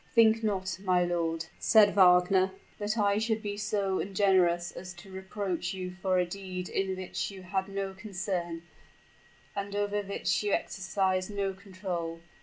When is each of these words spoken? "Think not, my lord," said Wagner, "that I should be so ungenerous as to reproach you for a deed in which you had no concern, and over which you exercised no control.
"Think 0.15 0.41
not, 0.43 0.79
my 0.83 1.05
lord," 1.05 1.45
said 1.59 1.93
Wagner, 1.93 2.49
"that 2.79 2.97
I 2.97 3.19
should 3.19 3.43
be 3.43 3.55
so 3.55 3.99
ungenerous 3.99 4.71
as 4.71 4.93
to 4.95 5.11
reproach 5.11 5.75
you 5.75 5.91
for 6.01 6.17
a 6.17 6.25
deed 6.25 6.69
in 6.69 6.95
which 6.97 7.29
you 7.29 7.43
had 7.43 7.69
no 7.69 7.93
concern, 7.93 8.63
and 9.55 9.75
over 9.75 10.01
which 10.01 10.41
you 10.41 10.53
exercised 10.53 11.29
no 11.29 11.53
control. 11.53 12.19